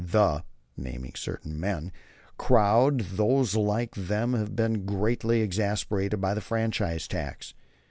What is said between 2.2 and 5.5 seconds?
crowd and those like them have been greatly